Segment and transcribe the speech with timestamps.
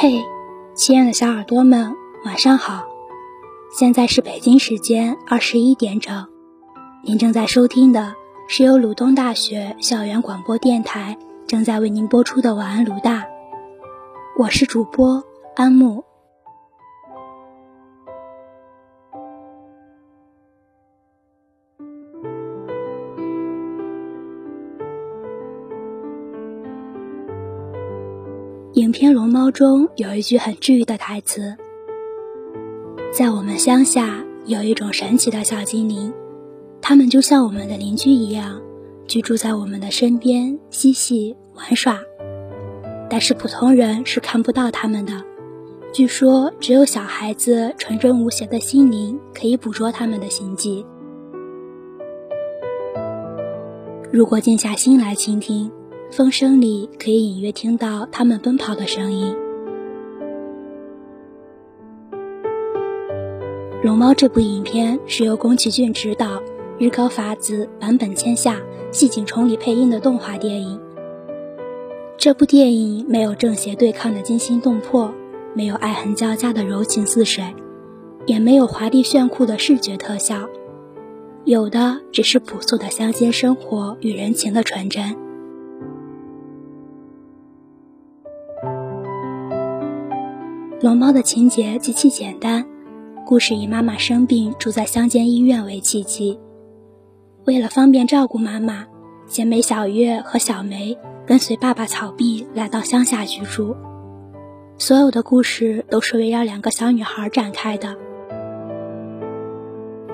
[0.00, 0.24] 嘿，
[0.76, 2.86] 亲爱的小耳朵们，晚上好！
[3.68, 6.24] 现在是北京时间二十一点整，
[7.02, 8.14] 您正在收听的
[8.46, 11.18] 是由鲁东大学校园广播电台
[11.48, 13.22] 正在为您播出的《晚安鲁大》，
[14.38, 15.24] 我是主播
[15.56, 16.04] 安木。
[28.88, 31.54] 影片《龙猫》中有一句很治愈的台词
[33.12, 36.10] ：“在我们乡下有一种神奇的小精灵，
[36.80, 38.62] 他们就像我们的邻居一样，
[39.06, 42.00] 居住在我们的身边嬉戏玩耍。
[43.10, 45.22] 但是普通人是看不到他们的。
[45.92, 50.86] 据说只有小孩子纯真无邪的心灵可以捕捉他们的行迹。
[54.10, 55.70] 如果静下心来倾听。”
[56.10, 59.36] 风声里可以隐约听到他们奔跑的声音。
[63.84, 66.42] 《龙猫》这部影片是由宫崎骏执导、
[66.78, 68.56] 日高法子、坂本千夏、
[68.90, 70.80] 细井崇礼配音的动画电影。
[72.16, 75.12] 这部电影没有正邪对抗的惊心动魄，
[75.54, 77.44] 没有爱恨交加的柔情似水，
[78.26, 80.48] 也没有华丽炫酷的视觉特效，
[81.44, 85.27] 有的只是朴素的乡间生活与人情的纯真。
[90.80, 92.64] 龙猫的情节极其简单，
[93.26, 96.38] 故事以妈妈生病住在乡间医院为契机。
[97.46, 98.86] 为了方便照顾妈妈，
[99.26, 103.74] 贤美小月和小梅跟随爸爸草壁来到乡下居住。
[104.76, 107.96] 所有的故事都是围绕两个小女孩展开的：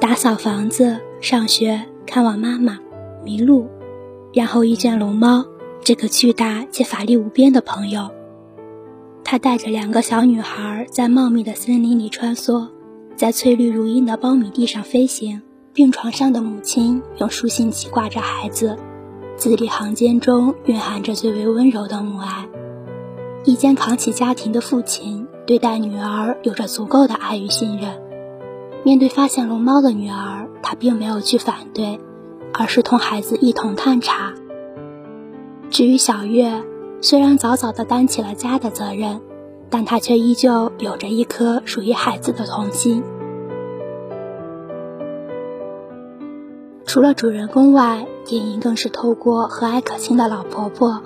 [0.00, 2.80] 打扫房子、上学、看望妈妈、
[3.24, 3.68] 迷路，
[4.34, 5.46] 然后遇见龙猫
[5.84, 8.10] 这个巨大且法力无边的朋友。
[9.30, 12.68] 他带着两个小女孩在茂密的森林里穿梭，
[13.14, 15.42] 在翠绿如茵的苞米地上飞行。
[15.74, 18.78] 病床上的母亲用书信记挂着孩子，
[19.36, 22.48] 字里行间中蕴含着最为温柔的母爱。
[23.44, 28.00] 一肩扛起家庭的父亲对待女儿有着足够的爱与信任。
[28.82, 32.00] 面对发现龙猫的女儿，他并没有去反对，
[32.54, 34.32] 而是同孩子一同探查。
[35.68, 36.64] 至于小月，
[37.02, 39.20] 虽然早早地担起了家的责任，
[39.70, 43.02] 但他却依旧有着一颗属于孩子的童心。
[46.86, 51.02] 除了主人公外，电影更是透过和蔼可亲的老婆婆、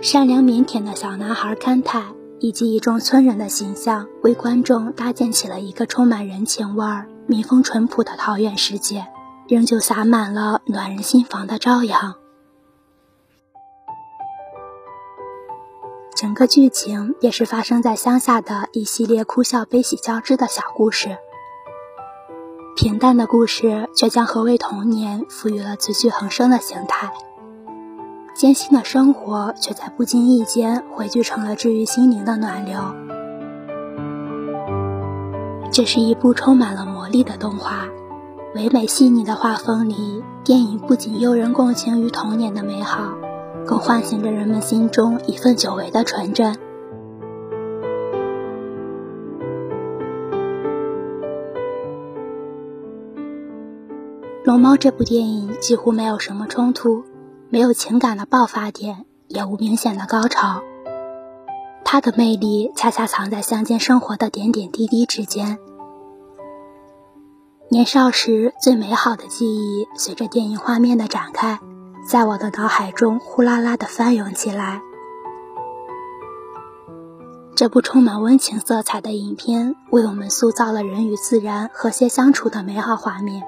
[0.00, 2.02] 善良腼腆的小男孩勘太
[2.40, 9.06] 以及一众村人的形象，为观众搭建起了一个充满人情味儿、民风淳朴的桃源世界，
[9.48, 12.16] 仍旧洒满了暖人心房的朝阳。
[16.30, 21.16] 整个剧情也是发生在乡下的一系列哭笑悲喜交织的小故事。
[22.76, 27.10] 平淡的故事却将何为童年赋予了词句横生的形态，
[28.36, 32.78] 艰辛的生活却在不经意间汇聚成了治愈心灵的暖流。
[35.72, 37.88] 这是一部充满了魔力的动画，
[38.54, 43.14] 唯美细腻的画风里，电影不仅诱人共情于童年的美好。
[43.66, 46.54] 更唤醒着人们心中一份久违的纯真。
[54.44, 57.04] 《龙猫》这部电影几乎没有什么冲突，
[57.50, 60.62] 没有情感的爆发点，也无明显的高潮。
[61.84, 65.58] 它的魅力恰恰藏在乡间生活的点点滴滴之间。
[67.68, 71.60] 年少时最美好的记忆，随着电影画面的展开。
[72.06, 74.80] 在我的脑海中呼啦啦的翻涌起来。
[77.54, 83.42] 这部充满温情色彩的影片，为我们塑造了人与自然和谐相处的美好画面，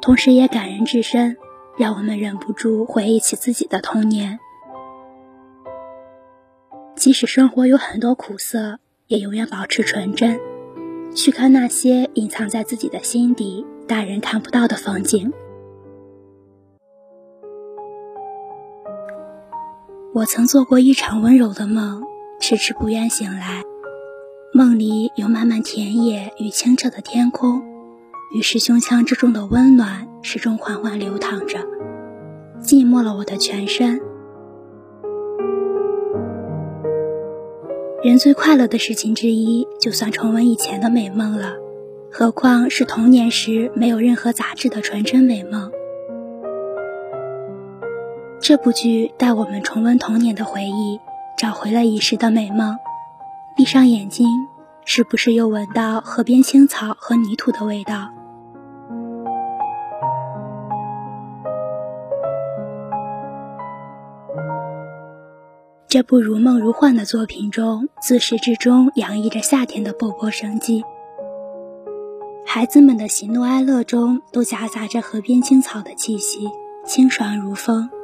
[0.00, 1.36] 同时也感人至深，
[1.76, 4.38] 让我们忍不住回忆起自己的童年。
[6.96, 10.40] 即使生活有很多苦涩，也永远保持纯真，
[11.14, 15.30] 去看那些隐藏在自己的心底、大人看不到的风景。
[20.12, 22.02] 我曾做过一场温柔的梦，
[22.40, 23.62] 迟迟不愿醒来。
[24.52, 27.62] 梦里有漫漫田野与清澈的天空，
[28.34, 31.60] 于是胸腔之中的温暖始终缓缓流淌着，
[32.60, 34.00] 寂寞了我的全身。
[38.02, 41.54] 人最快乐的事情之一，就算重温以前的美梦了，
[42.10, 45.70] 何况是童年时没有任何杂质的纯真美梦。
[48.50, 51.00] 这部剧带我们重温童年的回忆，
[51.38, 52.76] 找回了遗失的美梦。
[53.54, 54.26] 闭上眼睛，
[54.84, 58.10] 是不是又闻到河边青草和泥土的味道？
[65.86, 70.82] 这部如梦如幻的作品中，自始至终洋溢着夏天的勃勃生机。
[72.44, 76.48] 孩子们的喜怒哀乐中，都夹杂着河边青草的气息，
[76.84, 77.88] 清爽如风。《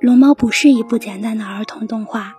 [0.00, 2.34] 龙猫》不是一部简单的儿童动画，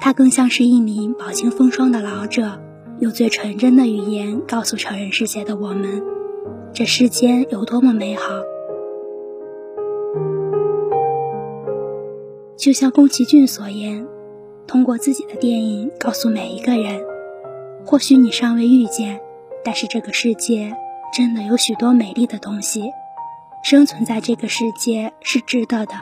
[0.00, 2.60] 它更像是一名饱经风霜的老者，
[2.98, 6.02] 用最纯真的语言告诉成人世界的我们：
[6.74, 8.22] 这世间有多么美好。
[12.56, 14.04] 就像宫崎骏所言，
[14.66, 17.00] 通过自己的电影告诉每一个人：
[17.86, 19.20] 或许你尚未遇见，
[19.64, 20.76] 但是这个世界
[21.12, 22.90] 真的有许多美丽的东西，
[23.62, 25.94] 生存在这个世界是值得的。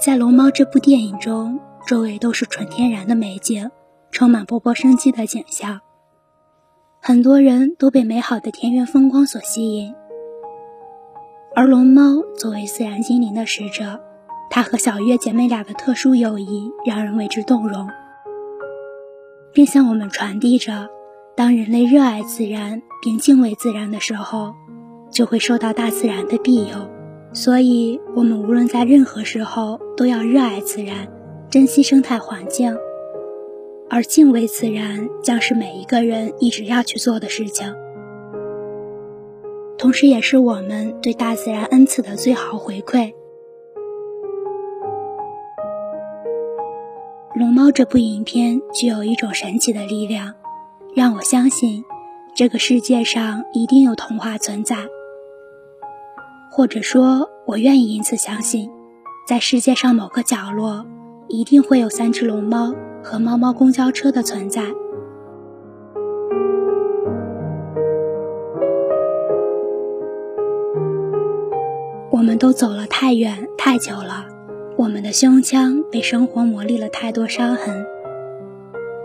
[0.00, 3.68] 在《龙猫》这部电影中，周围都是纯天然的美景，
[4.12, 5.80] 充满勃勃生机的景象，
[7.02, 9.92] 很多人都被美好的田园风光所吸引。
[11.56, 14.00] 而龙猫作为自然精灵的使者，
[14.50, 17.88] 它和小月姐妹俩的特殊友谊让人为之动容，
[19.52, 20.88] 并向我们传递着：
[21.34, 24.54] 当人类热爱自然并敬畏自然的时候，
[25.10, 26.88] 就会受到大自然的庇佑。
[27.32, 31.06] 所以，我们无论在任何时候都要热爱自然，
[31.50, 32.76] 珍惜生态环境，
[33.88, 37.74] 而敬畏自然将是每一个人一直要去做的事情。
[39.76, 43.12] 同时，也是我们对大自然恩赐的最好回馈。
[47.40, 50.34] 《龙猫》这部影片具有一种神奇的力量，
[50.96, 51.84] 让我相信
[52.34, 54.76] 这个世界上一定有童话存在。
[56.50, 58.70] 或者说，我愿意因此相信，
[59.26, 60.86] 在世界上某个角落，
[61.28, 64.62] 一定会有三只龙猫和猫猫公交车的存在。
[72.10, 74.26] 我们都走了太远太久了，
[74.76, 77.86] 我们的胸腔被生活磨砺了太多伤痕。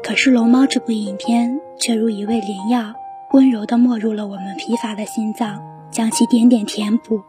[0.01, 2.93] 可是《龙猫》这部影片却如一味灵药，
[3.33, 5.61] 温柔地没入了我们疲乏的心脏，
[5.91, 7.21] 将其点点填补。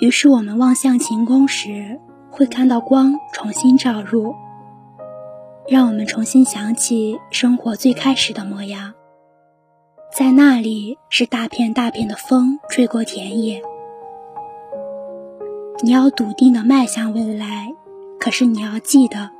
[0.00, 2.00] 于是我们望向晴空时，
[2.30, 4.34] 会看到光重新照入，
[5.68, 8.94] 让我们重新想起生活最开始的模样。
[10.16, 13.62] 在那里，是大片大片的风吹过田野。
[15.82, 17.70] 你要笃定的迈向未来，
[18.18, 19.30] 可是你要记得，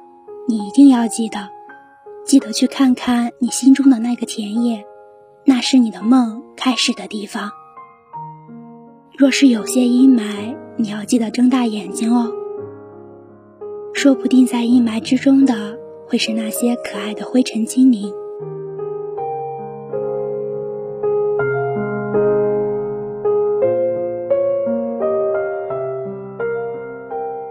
[0.46, 1.48] 你一定要记得，
[2.26, 4.84] 记得去看看你心中的那个田野，
[5.46, 7.50] 那是你的梦开始的地方。
[9.20, 12.32] 若是有些阴霾，你要记得睁大眼睛哦，
[13.92, 15.78] 说不定在阴霾之中的，
[16.08, 18.10] 会是那些可爱的灰尘精灵。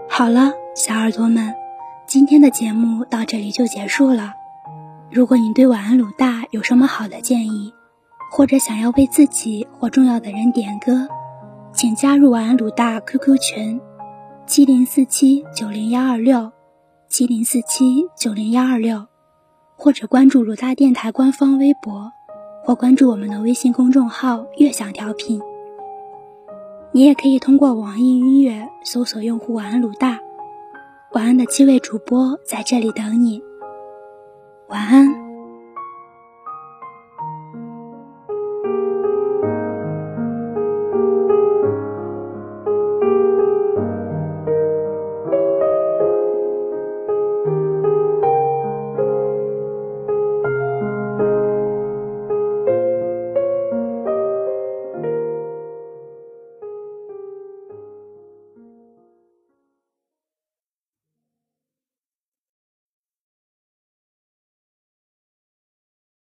[0.08, 1.54] 好了，小耳朵们，
[2.04, 4.32] 今天的节目到这里就结束了。
[5.08, 7.72] 如果你对晚安鲁大有什么好的建议，
[8.32, 11.06] 或者想要为自己或重要的人点歌，
[11.72, 13.80] 请加入晚安鲁大 QQ 群：
[14.44, 16.50] 七零四七九零幺二六，
[17.08, 19.06] 七零四七九零幺二六，
[19.76, 22.12] 或者关注鲁大电台官方微博，
[22.64, 25.40] 或关注我们的微信公众号“悦享调频”。
[26.92, 30.18] 你也可以通过网易音乐搜索用户“晚安鲁大”，
[31.14, 33.40] 晚安的七位主播在这里等你，
[34.68, 35.19] 晚安。